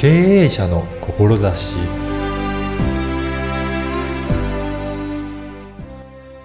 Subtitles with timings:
[0.00, 1.74] 経営者の志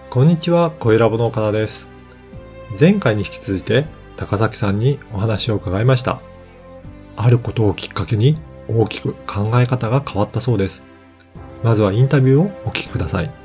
[0.10, 1.88] こんにちは、声ラボの岡田です。
[2.78, 3.86] 前回に引き続いて、
[4.18, 6.20] 高崎さんにお話を伺いました。
[7.16, 8.38] あることをきっかけに
[8.68, 10.84] 大きく考え方が変わったそうです。
[11.64, 13.45] まずはインタビューをお聞きください。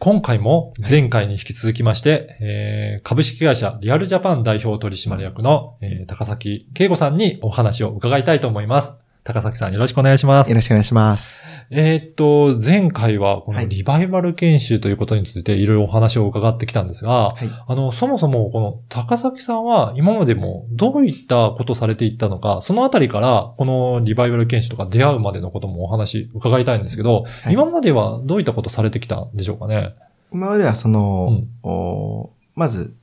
[0.00, 8.94] 今回も前回に引き続きまして、えー株式会社リアルジャパン代表取締役の、えー高崎慶吾さんにお話を伺いたいと思います。
[9.28, 10.54] 高崎さんよろしくお願いしますよ。
[10.54, 11.42] ろしくお願いします。
[11.68, 17.50] えーっと、前回はこはいのリバイバル研修ということについていろいろお話を伺ってきたんですが、はい。
[17.66, 29.94] あの、そもそもこの高崎さんは今までもどういったことされていったのか、そのあたりからこのリバイバル研修とか出会うまでのこともお話伺いたいんですけど、はい今まではどういったことされてきたんでしょうかね？
[30.32, 31.28] 今まではその、
[31.64, 32.96] うんおまず、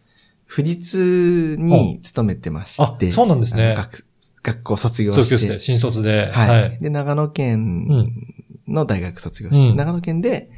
[0.50, 4.07] 富士通に勤めてまして、あそうなんですね学
[4.45, 6.31] 学校卒業して、卒業して、新卒で。
[6.31, 7.88] はい、で、長野県
[8.67, 10.51] の大学卒業して、うん長野県で、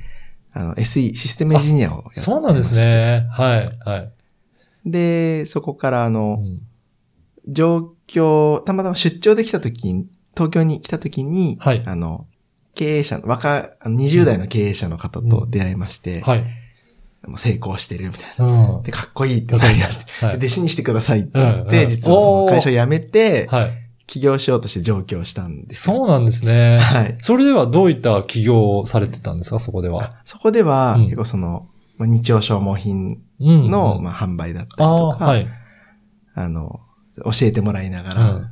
[0.51, 2.73] あの、SE、システムエンジニアをやってそうなんです。
[2.73, 3.27] ね。
[3.31, 3.89] はい。
[3.89, 4.11] はい。
[4.85, 6.59] で、そこからあうの、ん
[7.49, 12.27] 上京、たまたま出張で来た時に、東京に来た時に、はいあの、
[12.75, 16.45] 経営者の、若、あの20代の経営者の方と出会いまして、はい。
[17.25, 18.45] もう成功してるみたいな。
[18.77, 18.83] うん。
[18.83, 20.37] で、かっこいいってなりまして、はい。
[20.37, 23.83] 弟子にしてくださいって言って、実はその会社を辞めて、はい。
[24.07, 25.95] 起業しようとして上京したんですよ。
[25.97, 26.77] そうなんですね。
[26.77, 27.17] はい。
[27.19, 30.03] それではどういった起業をされてたんですか、そこでは。
[30.03, 35.47] あそこでは、うん結構その、まあ、日用消耗品うんの、うんまあ、販売だったりとか、はい。
[36.35, 36.79] あの、
[37.25, 38.51] 教えてもらいながうら、ん。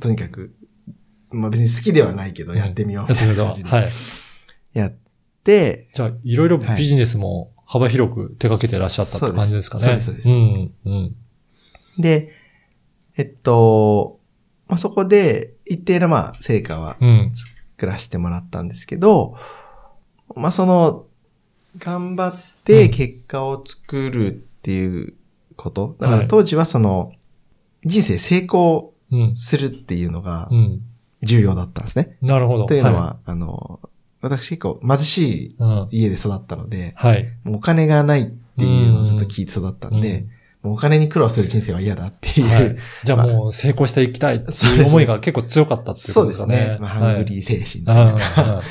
[0.00, 0.54] とにかく、
[1.30, 3.16] まあ別に好きではないけど、やってみようみ。
[3.16, 3.70] たいな感じで。
[3.70, 3.90] はい。
[4.72, 4.96] やっ
[5.44, 9.82] て、じゃあ、いろいろビジネスも幅広く手掛けてらっしゃったって感じですかね。
[9.84, 10.72] そうですそうですそううん。
[10.84, 11.16] うん。
[11.98, 12.30] で、
[13.16, 14.20] えっと、
[14.68, 17.32] まあ、そこで一定のまあ成果はうん。
[17.76, 19.36] 作らせてもらったんですけど、
[20.36, 21.06] まあ、その、
[21.78, 24.30] 頑張っうんて結果を作るっ
[24.62, 25.14] ていう
[25.56, 25.96] こと。
[25.98, 27.12] だかはいら当時はその、
[27.82, 29.36] 人生成功うん。
[29.36, 30.82] するっていうのがうん。
[31.22, 32.16] 重要だったんですね。
[32.22, 32.66] なるほど。
[32.66, 33.80] というのは、あの、
[34.24, 35.56] 私結構貧しい。
[35.90, 37.30] 家で育ったので、はい。
[37.44, 40.26] もうお金がないっていうのをずっと聞いて育ったんで、
[40.62, 42.76] もうお金に苦労する人生は嫌だっていう、はい。
[43.04, 46.56] じゃあもう成功していきたいっていう思いが結構強かったっていうそうことですかね。
[46.56, 46.78] ですね。
[46.80, 48.08] まあ、ハングリー精神とはい。
[48.08, 48.62] いうか、うんうん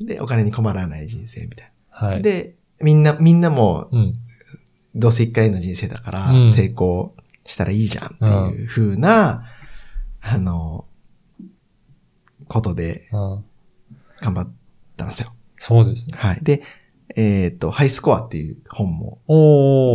[0.00, 2.08] で、お金に困らない人生みたいな。
[2.08, 2.22] はい。
[2.22, 4.14] で、みんな、みんなも、うん。
[4.94, 7.14] どうせ一回の人生だからうん、成功
[7.44, 8.08] したらいいじゃんっ
[8.52, 9.44] ていう風な、
[10.20, 10.84] あの、
[12.46, 13.44] ことでうん
[14.20, 14.52] 頑張っ
[14.98, 15.32] たんですよ。
[15.56, 16.14] そうですね。
[16.16, 16.38] はい。
[16.42, 16.62] で、
[17.16, 19.18] えっ、と、ハイスコアっていう本も。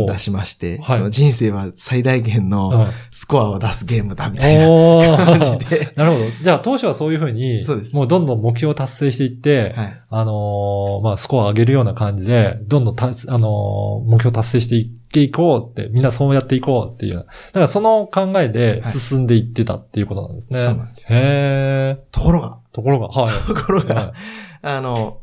[0.08, 5.68] 出しまして、はいその人生は最大限うのんスコアを出すゲームだみたいなお感じー。
[5.68, 6.24] で、 なるほど。
[6.42, 10.00] じゃあ当初はそういうふうに、そうですもうどんどん目標を達成していって、はい。
[10.10, 17.14] あのーまあ、スコアを上げるような感じで、どんどんた、あのー目標を達成していっていこうって、みんなそうやっていこうっていう。
[17.14, 17.22] だ
[17.52, 20.58] からその考えではい進んでいってたっていうことなんですね。
[20.58, 21.06] そうなんですよ。
[21.10, 22.14] へー。
[22.14, 23.34] ところが、ところが、はい。
[23.46, 24.14] ところが、は
[24.62, 25.20] あの、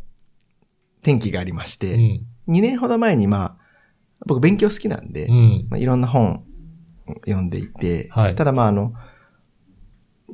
[1.04, 1.80] 転機がありましい。
[1.80, 2.02] て、うん。
[2.56, 3.58] 2年ほど前にまあ、
[4.26, 5.68] 僕勉強好きなんで、うん。
[5.70, 6.44] まあ、いろんな本
[7.26, 8.94] 読んでいて、はいただまああの、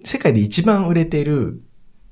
[0.03, 1.63] 世界で一番売れてる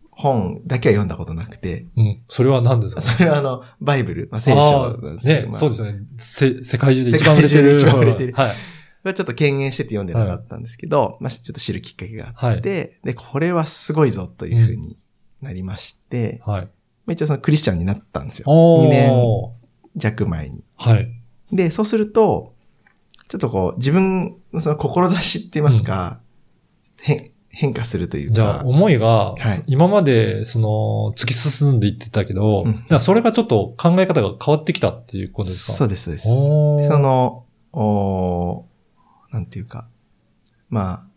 [0.09, 2.23] 本だけは読んだことなくて、うん。
[2.27, 3.01] それは何ですか？
[3.03, 5.99] それはあの、バイブル、まあ、聖書なんですね、まあそうですね。
[6.17, 7.77] せ、世界中で一番売れてる。
[7.77, 8.51] 世界中で一番売れてるはい。
[9.05, 12.57] これはちょっと敬遠してて読んでなかったんですけど、まあちょっと知るきっかけがあはい。
[12.57, 14.97] って、で、これはすごいぞというふうに
[15.43, 16.61] なりまして、はい。
[16.63, 16.69] ま
[17.09, 18.45] あ一応そのクリスチャンになったんですよ。
[18.47, 19.51] おー2年
[19.95, 20.63] 弱前に。
[20.75, 21.07] はい。
[21.51, 22.55] で、そうすると、
[23.27, 26.19] ちょっとこう、自分のその志って言いますか、
[26.99, 28.33] 変、変化するというか。
[28.33, 32.66] じゃあ、思いが、はい今まで、その、突き進んでいってたけど、
[32.99, 35.73] それがちょっと考え方が変わってきたっていうことですか？
[35.73, 36.17] そうです、そうで
[36.84, 36.90] す。
[36.90, 38.74] その、おー
[39.31, 39.87] なんていうか、
[40.69, 41.07] まあ、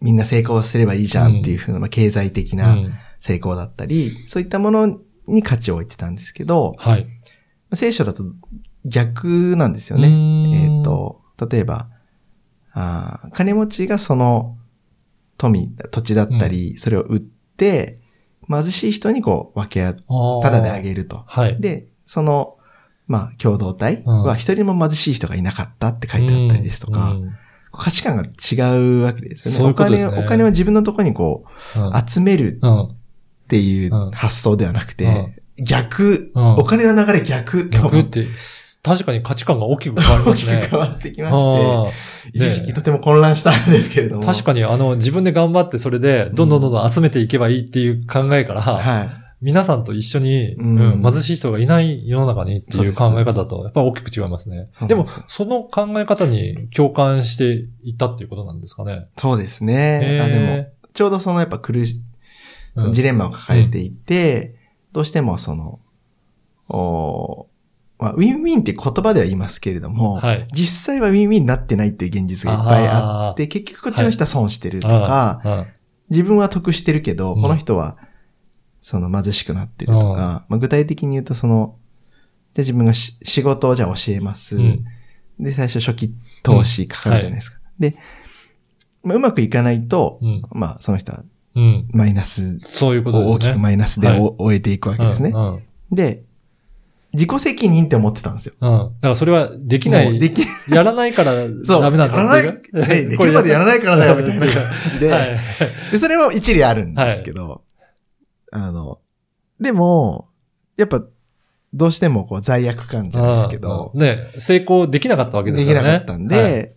[0.00, 2.56] みんな成功すればいいじゃんっていうふうな、まあ、経済的う。
[2.56, 2.92] なん
[3.22, 4.98] 成功だったり、そういったもの
[5.28, 7.06] に価値を置いてたんですけど、はい。
[7.72, 8.24] 聖書だと
[8.84, 10.08] 逆なんですよね。
[10.08, 11.88] ねえっ、、と、例えば、
[12.72, 14.58] あー金持ちがその
[15.38, 18.00] 富、土地だったり、それを売って、
[18.50, 20.04] 貧しい人にこう分け合う、
[20.42, 20.82] ただである。
[20.82, 21.22] げると。
[21.28, 21.60] はい。
[21.60, 22.58] で、その、
[23.06, 27.32] まあ、共同体うんは一人も貧しい人がいなかったって書いてあったりですとか、うん
[27.72, 29.58] 価値観が違うわけですよね。
[29.58, 31.44] そういうことですねお金を、お金を自分のところにこ
[31.76, 32.82] うんう、集めるうん。
[32.82, 32.96] っ
[33.48, 40.50] ていううん発想ではなくて、逆、うんお金の流れ逆と思っ逆って、す確かに価値観が大きく変わりま大きく。
[40.50, 41.36] 変わってきまし
[42.32, 44.22] て、一時期とても混乱したんですけれども。
[44.24, 49.21] 確かに、あの、自分で頑張ってそれで、どんどんどんどん集めていけばいいっていう考えから、はい。
[49.42, 50.78] 皆さんと一緒に、うん。
[50.78, 54.68] うん貧しい人がいない世の中にっていう考え方と、やっぱり大きく違いますね。
[54.86, 59.08] でもそうなんですよ、その考え方に共感していったっていうことなんですかね。
[59.16, 60.20] そうですね。
[60.22, 64.54] あでも、えちょうどそのやっぱ苦し、ーそのジレンマを抱えていて、
[64.92, 65.80] どうしてもその、
[66.68, 67.48] お
[67.98, 70.48] まあ、ウィンウィンって言葉では言いますけれども、はい。
[70.52, 75.66] 実際はウィンウィンになってないっていう現実がいっぱいあって、結局こっちの人は損してるとか、うん
[76.10, 77.42] 自分は得してるけど、うん。
[77.42, 77.96] この人は、
[78.82, 81.76] その貧しくなってるとか、まあ、具体的に言うとその、
[82.52, 84.56] で自分がし仕事をじゃあ教えます。
[84.56, 84.84] うん
[85.40, 87.58] で、最初初期投資かかるじゃないですか。
[87.78, 87.96] で、
[89.02, 90.42] まあ、うまくいかないと、うん。
[90.52, 91.24] まあ、その人は
[91.54, 91.88] うん。
[91.92, 93.32] マイナスそういうことですね。
[93.32, 95.30] を大きくマイナスではいお終えていくわけですね。
[95.34, 95.54] うん。
[95.54, 96.22] うんで、
[97.12, 98.54] 自己責任って思ってたんですよ。
[98.60, 98.70] うん。
[98.70, 100.18] だからそれはできない。
[100.18, 100.40] でき、
[100.72, 101.32] やらないから
[101.64, 104.54] そう、ダメなんだやらない、えできるまでやらないからだよ、みたいな 感
[104.88, 105.38] じで、はい。
[105.92, 107.60] で、それも一理あるんですけど、
[108.52, 109.00] あの、
[109.60, 110.28] でも、
[110.76, 111.02] やっぱ、
[111.74, 115.92] どうしてもこう罪悪感じゃないですけどう、んね、成功できなかったわけでですきからね。
[115.94, 116.74] なかったんで、はい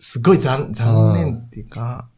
[0.00, 2.08] すごい残残念っていうか、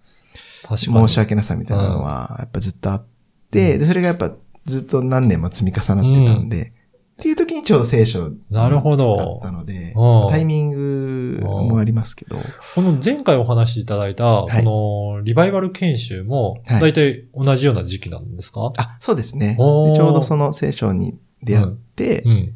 [0.62, 1.08] 確かに。
[1.08, 3.06] 申し訳なさみたいなのは、やっぱずっとあっ
[3.50, 4.32] て、で、それがやっぱ
[4.66, 6.74] ずっと何年も積み重なってたんで、
[7.20, 9.52] っていう時にちょうど聖書だどった。
[9.52, 12.38] のでうん、タイミングもありますけど、
[12.74, 19.56] この前回お話しいただいた、はいこのリバイバル研修も、はいだいたい同じような時期なんですか、あ、そうですね。
[19.58, 22.54] ちょうどその聖書に出会って、うん。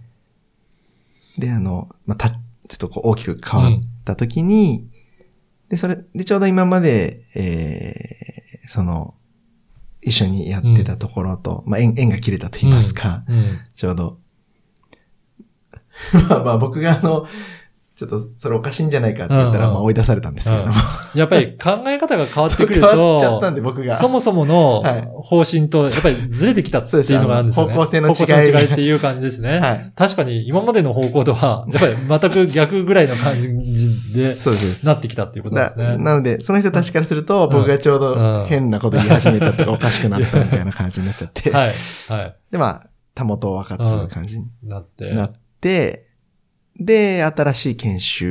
[1.38, 2.36] で、あの、まあ、た、ちょ
[2.74, 3.72] っとこう大きく変わっ
[4.04, 4.88] た時に、
[5.68, 9.14] で、それ、で、ちょうど今まで、えー、その、
[10.00, 13.58] 一緒にやってたところと、まあ、縁、縁が切れたと言いますか、うん。
[13.74, 14.18] ちょうど。
[16.28, 17.26] まあまあ僕があの、
[17.96, 20.74] ちょっとそれおかしいんじゃないかって言ったら、まあ追い出されたんですけれども。
[21.14, 23.94] やっぱり考え方が変わってくる そう変わっちゃと、ったんで僕が。
[23.94, 27.72] そもそものはい方針と、やっぱりずれてきたっていうのがあるんですよね。
[27.72, 29.60] 方向性の違い方向性の違いっていう感じですね。
[29.60, 29.92] はい。
[29.94, 34.84] 確かに今までの方向とは、やっぱり全く逆ぐらいの感じでそうです。
[34.84, 35.84] なってきたっていうことですね。
[35.84, 41.48] だなので、その人たちからすると、ん僕がちょううどん変なこと言い始めたとか、おかしくなったみたいな感じになっちゃって。
[41.54, 41.74] はい。
[42.08, 42.36] はい。
[42.50, 45.12] で、まあ、たもとを分かつ感じになって。
[45.12, 45.38] なって、
[46.78, 48.30] で、新しい研修、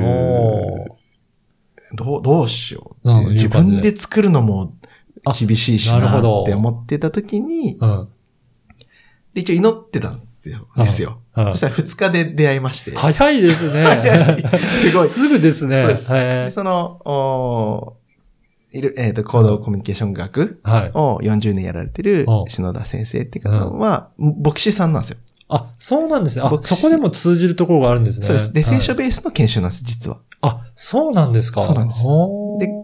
[1.95, 4.73] どう、どうしようう自分で作るのも
[5.37, 8.09] 厳しいしなって思ってた時に、うん。
[9.33, 10.67] で一応祈ってたんですよ。
[10.75, 11.19] うんですよ。
[11.35, 12.91] うんそしたら2日で出会いまして。
[12.95, 13.85] 早いですね。
[14.83, 15.09] すごい。
[15.09, 15.79] すぐですね。
[15.79, 17.97] そうですはいでその、お
[18.71, 20.91] いる、えっ、と、行動コミュニケーション学はい。
[20.95, 25.17] を40年やられてるうん篠田先生っていう方は、牧師さんなんですよ。
[25.49, 26.43] あ、そうなんですね。
[26.43, 28.25] あ、僕そこでも通じるところがあるんですね。
[28.25, 28.53] そうです。
[28.53, 30.19] で、はい聖書ベースの研修なんです、実は。
[30.41, 31.61] あ、そうなんですか。
[31.61, 32.03] そうなんです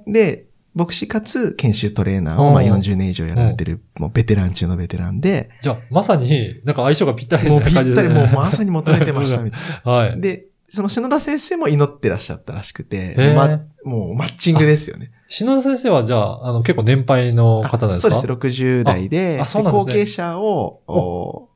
[0.07, 0.45] で、で、
[0.75, 8.07] 牧師かつ研修トレーナーを、うんまあ40年以上やられてる、もうベテラン中のベテランで、じゃあ、まさに、なんか相性がぴったりもうな感じですね。
[8.07, 9.91] ぴったりもうまさに求めてましたみたいな。
[9.91, 10.21] はい。
[10.21, 15.11] で、その篠田先生も祈ってらっしゃったらしくて、ま、もうマッチングですよね。
[15.27, 18.15] 篠田先生はじゃあ、あの、結構年配の方なんですか？
[18.15, 21.48] そうです、60代で、ああそうなんですね後継者をお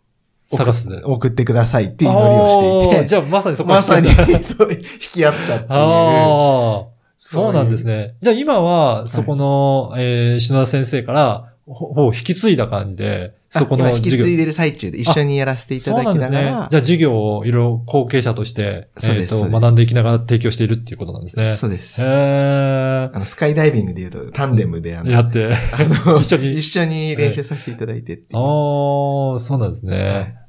[0.47, 1.01] 探すで。
[1.03, 5.65] 送ってくださいっていう祈りをしていて、じゃあ、まさにそこまさにあ そう引き合ったっていう。
[5.69, 6.85] あー、
[7.17, 8.15] そうなんですね。
[8.21, 14.25] じゃあ今は、そこの、えー、篠田先生から、ほほう引き継いだ感じで、そこのあ今引き授業。
[14.25, 16.37] 継いでる最中で一緒にやらせていただきそうなんですね。
[16.37, 21.55] ながら、じゃあ授業をいろいろ後継者として、えっ、と、そうですそうです学んでいきながら提供しているっていうことなんですね。
[21.55, 22.01] そうです。
[22.01, 25.53] へーあの、スカイダイビングで言うと、タンデムで、あの、やって。
[25.53, 28.37] あの一緒に一緒に練習させていただいてっていう。
[28.37, 30.03] ああ、そうなんですね。
[30.03, 30.42] はい。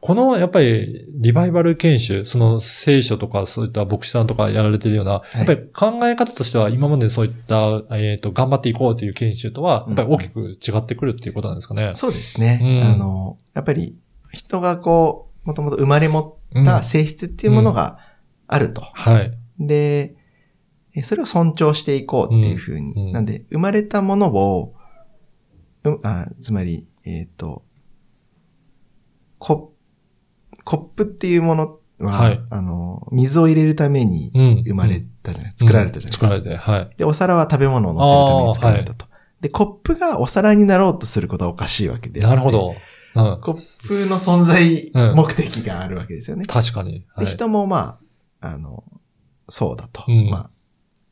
[0.00, 11.92] この、やっぱり、リバイバル研修、その聖書とか、そういった牧師さんとかやられてるような、いやっぱり考え方としては、今までそういった、えっ、と、頑張っていこうという研修とは、やっぱり大きく違ってくるっていうことなんですかね。
[11.94, 12.60] そうですね。
[12.62, 13.96] うんあの、やっぱり、
[14.32, 17.98] 人がこう、もともと生まれ持うんった性質っていうものが
[18.46, 18.80] あると。
[18.80, 19.38] はい。
[19.58, 20.14] で、
[20.94, 22.92] えそれを尊重していこうっていうふうに。
[22.92, 24.74] うんうんなんで、生まれたものを、
[25.84, 27.63] うあつまり、えっ、と、
[29.38, 29.72] コ
[30.64, 34.62] コップっていうものは、はいあの、水を入れるためにうん。
[34.64, 36.26] 生まれたじゃない、作られたじゃないですか。
[36.26, 36.90] 作られて、はい。
[36.96, 39.06] で、お皿は食べ物を乗せるために作られたと。
[39.40, 42.50] で、コップがお皿になろうとすることはおかしいわけでなるほ。
[42.50, 42.74] ど。
[43.14, 43.40] うん。
[43.40, 46.46] コップの存在うん目的があるわけですよね。
[46.46, 47.06] 確かに。
[47.14, 47.98] はで、い人もま
[48.40, 48.84] あ、あの、
[49.48, 50.04] そうだと。
[50.08, 50.50] うんまあ、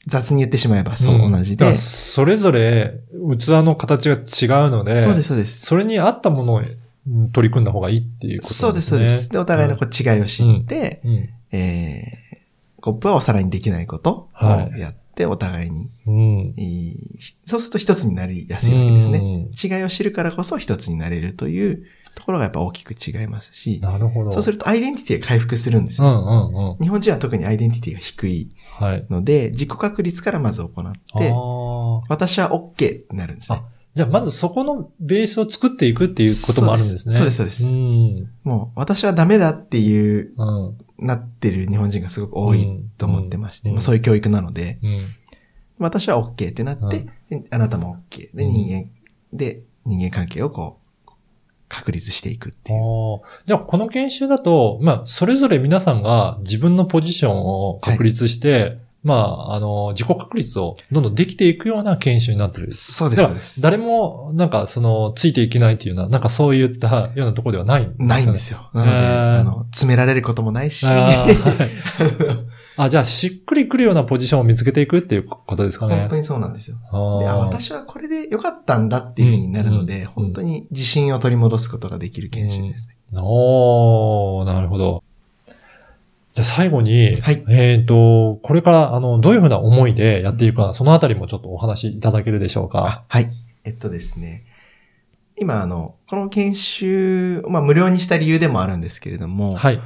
[0.06, 1.64] 雑に言ってしまえばそう、ん同じで。
[1.64, 3.00] だからそれぞれ、
[3.38, 5.60] 器の形が違うので、そうです、そうです。
[5.60, 6.78] それに合ったものをうん
[7.32, 9.28] 取り組んだ方がいいっていうことそうです、そうです。
[9.28, 11.28] で、お互いのこう違いを知って、うん。
[11.52, 16.54] えー、コップはお皿にできないことをはいやって、お互いに、うん。
[16.56, 16.96] えー
[17.46, 19.18] そうすると一つになりやすいわけですね。
[19.20, 19.48] ね。
[19.62, 24.32] 違いを知るからこそ一つになれるというところがやっぱ大きく違いますし、なるほど。
[24.32, 26.08] そうするとアイデンティティが回復するんですよ。
[26.08, 26.78] うんうんうん。
[26.78, 29.06] 日本人は特にアイデンティティが低いはい。
[29.10, 31.34] ので、自己確立からまず行っあて、あ。
[32.08, 33.62] 私は OK ってなるんですね。
[33.94, 37.14] じゃあ、まずそこのベースを作っていくっていうこともあるんですね。
[37.14, 38.30] そうですそうですそううん。
[38.42, 40.78] もう私はダメだっていう、うん。
[40.98, 45.02] なってる日本人がすごく多いと思ってまして、うんまあ、そういう教育なので、うん。
[45.78, 48.34] 私は OK ってなって、であなたも OK。
[48.34, 48.90] で、うん人間、
[49.32, 50.82] で、人間関係をこう、
[51.68, 53.20] 確立していくっていう。
[53.46, 62.72] じゃあ、この研修だと、まあ、それぞれ皆さんが自分のポジションを確立して、まあ、あの、自己確立をどんどんできていくような研修になってる。
[62.72, 63.60] そうです、だからそうです。
[63.60, 68.06] 誰も、なんか、その、ついていけないっていうような、なんかそういったようなところではないんですよね。
[68.08, 68.70] ないんですよ。
[68.72, 71.26] なので、へーあの、詰められることもないし、あ
[72.76, 75.96] あ、じゃあ、しっくりくるようなポジションを見つけていくっていうことですかね。
[75.96, 76.76] 本当にそうなんですよ。
[76.90, 82.96] あであー私はこれで良かったんだっていうふうになるので、うん本当に自信を取り戻すことができる研修ですね。
[83.20, 85.02] おー、なるほど。
[86.32, 92.78] じゃあ最後に、はいえっ、と、これから、あの、どういうふうな思いでやっていくか、そのあたりもちょっとお話しいただけるでしょうか？
[92.86, 93.30] あはい。
[93.64, 94.44] えっとですね。
[95.36, 99.80] 今、あの、この研修、まあ、無料にした理由でもあるんですけれども、はい。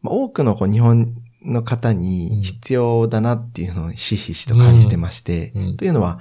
[0.00, 6.20] まあ、多くのこう日本の方うんに必要だなっていうのをひしひしと感じてまして、うんというのは、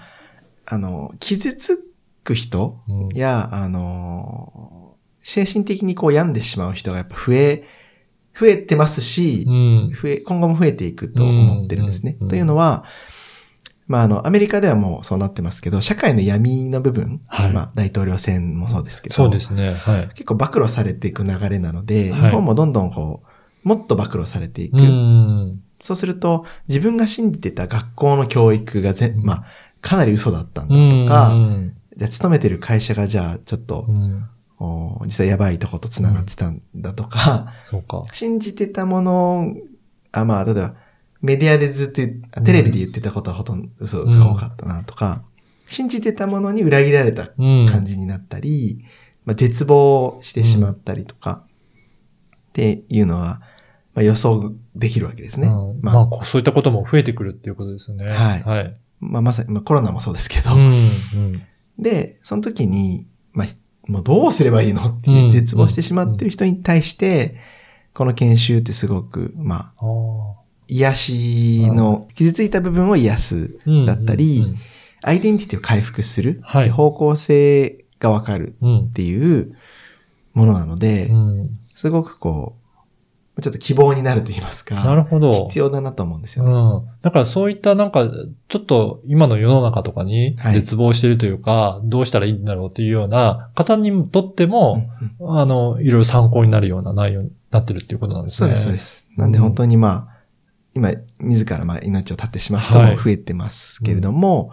[0.66, 1.80] あの、傷つ
[2.24, 7.64] く人うんや、あの、精神的にこう病んでしまう人がやっぱ増え、
[8.40, 9.94] 増えてますし、うん。
[9.94, 12.18] 増え、今後も増えていくと思ってるんですね。
[12.20, 12.86] うんというのは、
[13.88, 19.74] まあ、あの、アメリカではもうそうなってますけど、社会の闇の部分、はいまあ、大統領選もそうですけど、そうですね。
[19.74, 20.08] はい。
[20.10, 23.24] 結構暴露されていく流れなので、はい日本もどんどんこ
[23.66, 24.78] う、もっと暴露されていく。
[24.78, 25.62] うん。
[25.80, 29.44] そうすると、自分が信じてた学校の教育がぜ、うんまあ、
[29.82, 31.06] かなり嘘だったんだうん。
[31.06, 33.86] とか、うんじゃあ勤めてる会社がじゃあちょっと
[35.08, 38.04] 実はやばいとこと繋がってたんだとか、そうか。
[38.12, 39.56] 信じてたもの
[40.12, 40.76] あ、まあ、例えば、
[41.22, 42.02] メディアでずっと
[42.42, 45.24] テレビで言ってたことはほとんど嘘が多かったなとか、
[45.68, 47.66] 信じてたものに裏切られたうん。
[47.68, 48.84] 感じになったり、
[49.26, 51.44] まあ、絶望してしまったりとか、
[52.50, 53.42] っていうのは、
[53.94, 55.48] まあ、予想できるわけですね。
[55.48, 58.10] うんまあ、まあ、そういったことも増えてくるっていうことですよね。
[58.10, 58.78] はいはい。
[59.00, 60.60] まあ、まさに、まあ、コロナもそうですけど、うん。
[60.60, 61.42] うん。
[61.80, 63.48] で、その時に、まあ、
[63.88, 67.36] もうどうすればいいのって絶望してしまってる人に対して、
[67.94, 70.42] この研修ってすごく、まあ、ああ。
[70.68, 74.58] 癒しの、傷ついた部分を癒すうんだったり、うん
[75.04, 78.94] アイデンティティを回復する、方向性がわかるうんっ。
[78.94, 79.58] ていう
[80.34, 81.60] ものなので、うん。
[81.74, 82.61] すごくこう、
[83.42, 85.34] ちょっと希望になると言いますか、なるほど。
[85.48, 86.52] 必要だなと思うんですよね。
[86.52, 86.88] うん。
[87.02, 88.10] だからそういったなんか、
[88.48, 94.88] ちょっと今の世の中とかにはい絶望してるというか、どうしたらいいんだろうっていうような方にとっても、
[95.20, 98.48] うんうんあの、いろいろ参考になるような内容になってるっていうことなんですね。
[98.48, 99.08] そうです、そうです。
[99.18, 100.08] なんで本当にまあ、
[100.74, 104.52] 今、自らまあ命を絶ってしまう人も増えてますけれども、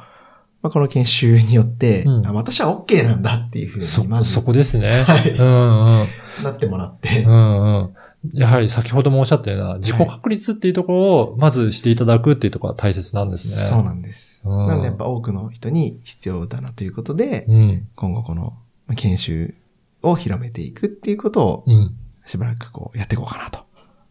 [0.62, 5.02] まあ、この研修によって、うんあ私は OK なんだっていうふうそに、ま、ずそこですね。
[5.04, 6.44] はいうんうん。
[6.44, 7.94] なってもらって、うんうん。
[8.32, 13.68] やはり先ほどもおっしゃったような自己確立っていうところをまずしていただくっていうところが大切なんですね。
[13.68, 14.42] そうなんです。
[14.44, 17.88] うんなのでやっぱ多くの人に必要だなということで、うん。
[17.94, 18.56] 今後この
[18.86, 19.54] まあ研修
[20.02, 21.94] を広めていくっていうことをうん。
[22.26, 23.60] しばらくこうやっていこうかなと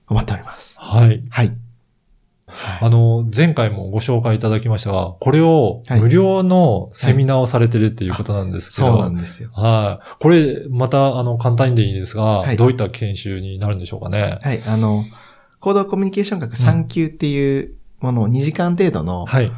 [0.07, 0.79] 思っております。
[0.79, 1.23] はい。
[1.29, 1.55] はい。
[2.47, 8.93] あの、前回もご紹介いただきましたが、これをはい無料のセミナーをされてるっていうことなんですけど。
[8.93, 9.49] そうなんですよ。
[9.53, 10.15] はい。
[10.19, 14.39] これ、また、あの、簡単にでいいですが、はいどういった研修になるんでしょうかね？
[14.41, 14.61] はい。
[14.65, 15.03] あの、
[15.59, 19.51] 行動コミュニケーション学3級っていうものを2時間程度の、はい。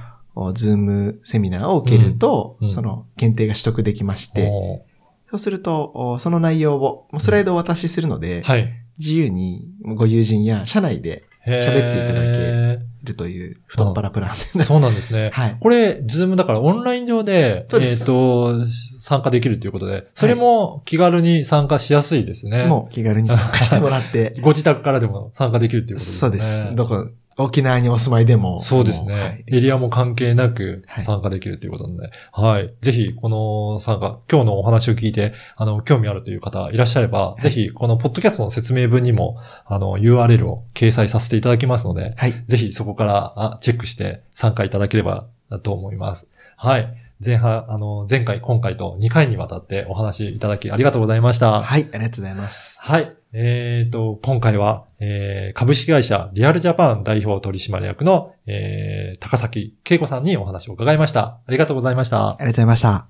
[0.53, 4.85] ズームセミナーを受けると、うんうんその検定が取得できまして、お
[5.29, 8.73] そうすると、おその内容を、もうスライドをお渡しするので、はい。
[8.97, 15.31] 自由にご友人や社内で喋っていただけるという太っ腹プランで、ーそうなんですね。
[15.33, 15.57] はい。
[15.59, 18.67] これ、ズームだからオンライン上で、ですえっ、と、
[18.99, 22.65] 参加できるということで、それも気軽に参加しやすいですね。
[22.65, 26.19] もう気軽に参加してもらって、 ご自宅からでも参加できるということですね。
[26.19, 26.75] そうです。
[26.75, 27.07] どこ、
[27.43, 28.59] 沖縄にお住まいでも。
[28.59, 29.13] そうですね。
[29.13, 32.73] はいエリアも関係なくはい参加できるということなので、はい。
[32.81, 42.33] ぜひ、この参加、今日のお話を聞いて、あの、興味あるという方いらっしゃれば、いぜひ、このポッドキャストの説明文にも、あの、URL を掲載させていただきますので、はい。
[42.47, 45.27] ぜひそこからあチェックして参加いただければ
[45.63, 46.27] と思います。
[46.57, 46.93] はい。
[47.25, 51.61] 前半、あの、前回、今回と2回にわたってお話いただきありがとうございました。
[51.61, 52.77] はい、ありがとうございます。
[52.81, 53.18] はい。
[53.31, 61.39] えっ、と、今回は、えー株式会社リアルジャパン代表取締役の、えー高崎恵子さんにお話を伺いました。
[61.45, 62.31] ありがとうございましたあ。
[62.31, 63.07] りがとうございました。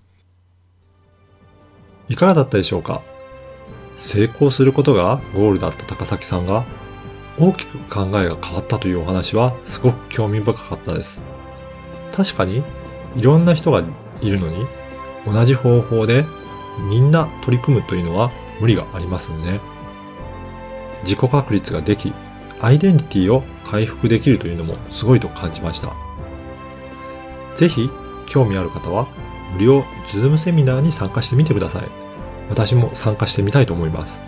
[2.09, 3.01] いかがだったでしょうか？
[3.95, 6.65] 成功することがゴールだった高崎さんが
[7.39, 11.21] 大きく考えが変わったというお話はすごく興味深かったです。
[12.11, 12.63] 確かに
[13.15, 13.83] いろんな人が
[14.21, 14.65] いるのに
[15.25, 16.25] 同じ方法で
[16.89, 19.61] みんな取り組むというのは無理がありますよね。
[21.03, 22.13] 自己確立ができ、
[22.61, 25.93] アイデンティティを回復できるというのもすごいと感じました。
[27.55, 27.89] ぜひ
[28.27, 29.07] 興味ある方は
[29.53, 31.83] 無料ズームセミナーに参加してみてください。
[32.49, 34.21] 私も参加してみたいと思います。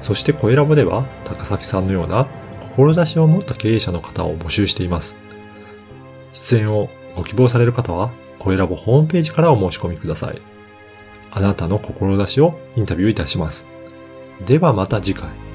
[0.00, 2.26] そしてコエラボでは高崎さんのような
[2.60, 5.16] 志を持った経営者の方を募集しています。
[6.32, 10.42] 出演をご希望される方はコエラボホームページからお申し込みください。
[11.30, 13.66] あなたの志をインタビューいたします。
[14.44, 15.51] ではまた次回。